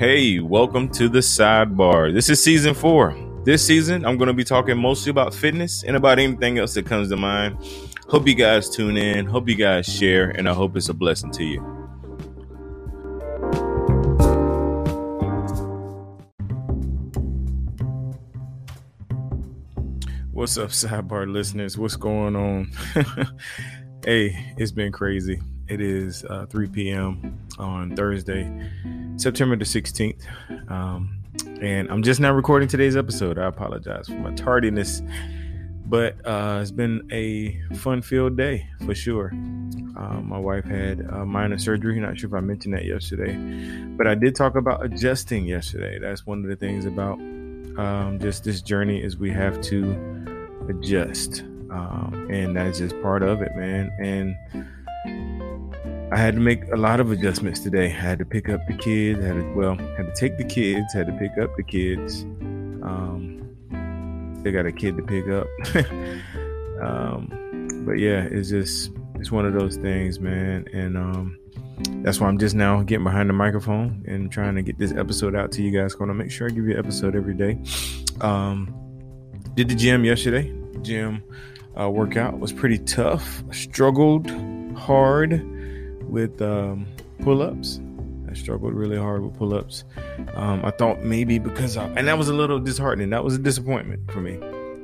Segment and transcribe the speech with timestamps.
[0.00, 2.10] Hey, welcome to the sidebar.
[2.10, 3.14] This is season four.
[3.44, 6.86] This season, I'm going to be talking mostly about fitness and about anything else that
[6.86, 7.58] comes to mind.
[8.08, 9.26] Hope you guys tune in.
[9.26, 11.60] Hope you guys share, and I hope it's a blessing to you.
[20.32, 21.76] What's up, sidebar listeners?
[21.76, 22.72] What's going on?
[24.06, 25.42] hey, it's been crazy.
[25.68, 27.39] It is uh, 3 p.m.
[27.60, 28.50] on Thursday,
[29.16, 30.22] September the 16th.
[30.70, 31.20] Um,
[31.60, 33.38] and I'm just now recording today's episode.
[33.38, 35.02] I apologize for my tardiness,
[35.86, 39.32] but uh, it's been a fun filled day for sure.
[39.96, 42.00] Uh, my wife had a minor surgery.
[42.00, 43.36] Not sure if I mentioned that yesterday,
[43.96, 45.98] but I did talk about adjusting yesterday.
[45.98, 47.18] That's one of the things about
[47.78, 50.26] um, just this journey is we have to
[50.68, 53.90] adjust, um, and that's just part of it, man.
[54.00, 54.36] And
[56.12, 57.86] I had to make a lot of adjustments today.
[57.86, 59.24] I had to pick up the kids.
[59.24, 60.92] I had to, well, had to take the kids.
[60.92, 62.22] Had to pick up the kids.
[62.82, 63.56] Um,
[64.42, 65.46] they got a kid to pick up.
[66.82, 70.66] um, but yeah, it's just it's one of those things, man.
[70.72, 71.38] And um,
[72.02, 75.36] that's why I'm just now getting behind the microphone and trying to get this episode
[75.36, 75.94] out to you guys.
[75.94, 77.56] Going to make sure I give you an episode every day.
[78.20, 78.74] Um,
[79.54, 80.52] did the gym yesterday.
[80.82, 81.22] Gym
[81.78, 83.44] uh, workout was pretty tough.
[83.52, 84.28] Struggled
[84.76, 85.59] hard
[86.10, 86.86] with um,
[87.22, 87.80] pull ups.
[88.28, 89.84] I struggled really hard with pull ups.
[90.34, 93.10] Um, I thought maybe because, I, and that was a little disheartening.
[93.10, 94.38] That was a disappointment for me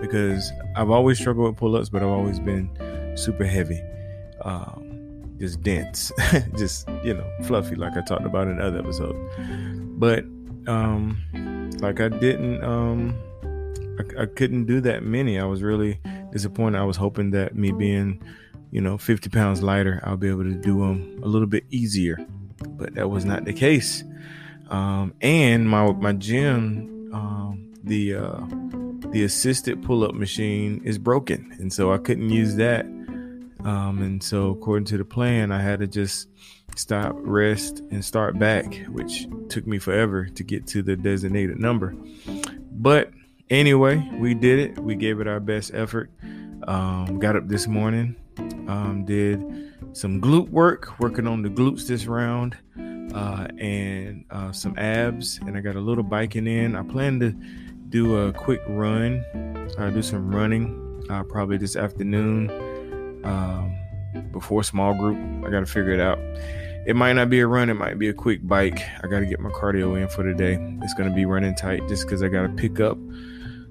[0.00, 2.70] because I've always struggled with pull ups, but I've always been
[3.16, 3.80] super heavy,
[4.42, 6.12] um, just dense,
[6.56, 9.18] just, you know, fluffy, like I talked about in other episodes.
[9.98, 10.24] But,
[10.66, 13.14] um, like I didn't, um,
[13.98, 15.38] I, I couldn't do that many.
[15.38, 16.00] I was really
[16.32, 16.78] disappointed.
[16.78, 18.22] I was hoping that me being
[18.72, 22.18] you know, 50 pounds lighter, I'll be able to do them a little bit easier.
[22.66, 24.02] But that was not the case.
[24.70, 28.40] Um, and my my gym, um, the uh,
[29.10, 32.86] the assisted pull up machine is broken, and so I couldn't use that.
[33.64, 36.28] Um, and so according to the plan, I had to just
[36.74, 41.94] stop, rest, and start back, which took me forever to get to the designated number.
[42.72, 43.10] But
[43.50, 44.78] anyway, we did it.
[44.78, 46.10] We gave it our best effort.
[46.66, 48.16] Um, got up this morning,
[48.72, 49.40] um, did
[49.92, 52.56] some glute work, working on the glutes this round,
[53.14, 55.38] uh, and uh, some abs.
[55.46, 56.74] And I got a little biking in.
[56.74, 57.32] I plan to
[57.90, 59.24] do a quick run,
[59.78, 62.50] uh, do some running, uh, probably this afternoon
[63.24, 63.76] um,
[64.32, 65.18] before small group.
[65.44, 66.18] I got to figure it out.
[66.84, 68.80] It might not be a run, it might be a quick bike.
[69.04, 70.56] I got to get my cardio in for the day.
[70.82, 72.98] It's going to be running tight just because I got to pick up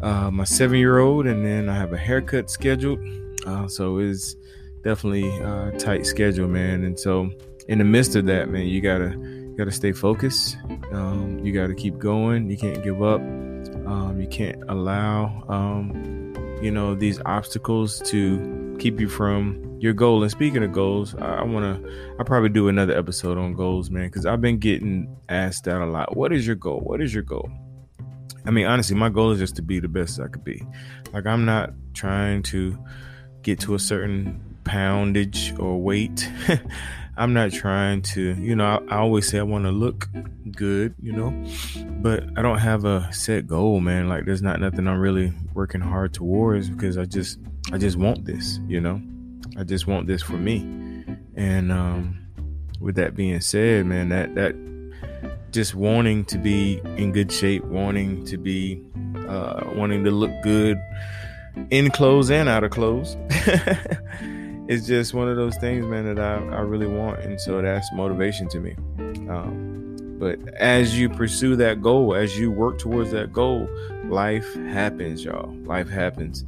[0.00, 3.00] uh, my seven year old and then I have a haircut scheduled.
[3.44, 4.36] Uh, so it's
[4.84, 6.84] definitely a tight schedule, man.
[6.84, 7.30] And so
[7.68, 10.56] in the midst of that, man, you gotta you gotta stay focused.
[10.92, 12.50] Um, you gotta keep going.
[12.50, 13.20] You can't give up.
[13.20, 20.22] Um, you can't allow um, you know these obstacles to keep you from your goal.
[20.22, 21.80] And speaking of goals, I, I wanna
[22.18, 25.86] I probably do another episode on goals, man, because I've been getting asked that a
[25.86, 26.16] lot.
[26.16, 26.80] What is your goal?
[26.80, 27.50] What is your goal?
[28.46, 30.62] I mean, honestly, my goal is just to be the best I could be.
[31.14, 32.78] Like I'm not trying to
[33.42, 36.30] get to a certain poundage or weight.
[37.16, 40.08] I'm not trying to, you know, I, I always say I want to look
[40.50, 41.32] good, you know,
[42.02, 44.08] but I don't have a set goal, man.
[44.08, 47.38] Like there's not nothing I'm really working hard towards because I just,
[47.72, 49.00] I just want this, you know,
[49.56, 50.58] I just want this for me.
[51.36, 52.18] And, um,
[52.80, 54.56] with that being said, man, that, that
[55.52, 58.82] just wanting to be in good shape, wanting to be,
[59.28, 60.78] uh, wanting to look good
[61.70, 63.16] in clothes and out of clothes.
[64.68, 67.20] it's just one of those things, man, that I, I really want.
[67.20, 68.74] And so that's motivation to me.
[69.28, 73.68] Um, but as you pursue that goal, as you work towards that goal,
[74.04, 75.52] life happens, y'all.
[75.64, 76.44] Life happens.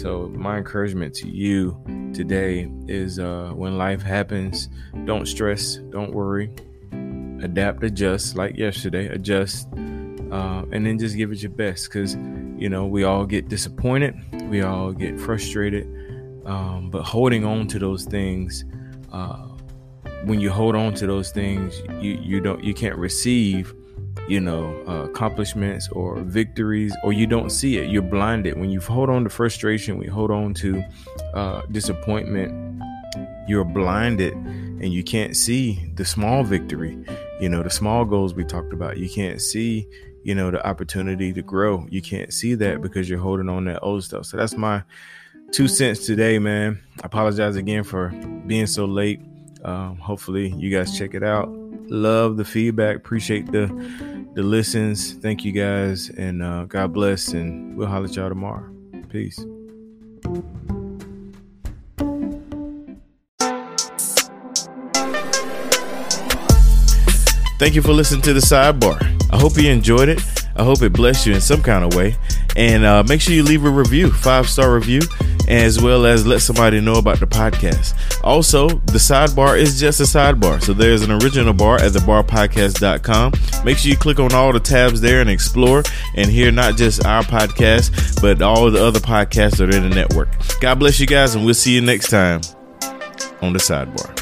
[0.00, 1.80] So my encouragement to you
[2.12, 4.68] today is uh, when life happens,
[5.04, 6.50] don't stress, don't worry,
[7.42, 9.68] adapt, adjust, like yesterday, adjust,
[10.32, 11.88] uh, and then just give it your best.
[11.88, 12.14] Because
[12.56, 14.14] you know we all get disappointed,
[14.48, 15.86] we all get frustrated
[16.44, 18.64] um, but holding on to those things,
[19.12, 19.46] uh,
[20.24, 23.74] when you hold on to those things, you you don't you can't receive,
[24.28, 27.90] you know, uh, accomplishments or victories, or you don't see it.
[27.90, 29.98] You're blinded when you hold on to frustration.
[29.98, 30.82] We hold on to
[31.34, 32.82] uh, disappointment.
[33.48, 36.98] You're blinded, and you can't see the small victory.
[37.40, 38.98] You know, the small goals we talked about.
[38.98, 39.88] You can't see
[40.22, 43.80] you know the opportunity to grow you can't see that because you're holding on that
[43.80, 44.82] old stuff so that's my
[45.52, 46.80] two cents today, man.
[47.02, 48.08] I apologize again for
[48.46, 49.20] being so late.
[49.64, 51.48] Um, hopefully, you guys check it out.
[51.88, 52.96] Love the feedback.
[52.96, 53.66] Appreciate the
[54.34, 55.14] the listens.
[55.14, 57.28] Thank you guys, and uh, God bless.
[57.28, 58.72] And we'll holler at y'all tomorrow.
[59.08, 59.44] Peace.
[67.58, 69.02] Thank you for listening to the sidebar.
[69.30, 70.22] I hope you enjoyed it.
[70.56, 72.16] I hope it blessed you in some kind of way.
[72.56, 75.00] And uh, make sure you leave a review, five star review,
[75.50, 77.94] as well as let somebody know about the podcast.
[78.22, 80.62] Also, the sidebar is just a sidebar.
[80.62, 83.32] So there's an original bar at thebarpodcast.com.
[83.64, 85.82] Make sure you click on all the tabs there and explore
[86.16, 89.94] and hear not just our podcast, but all the other podcasts that are in the
[89.94, 90.28] network.
[90.60, 92.40] God bless you guys, and we'll see you next time
[93.42, 94.19] on the sidebar.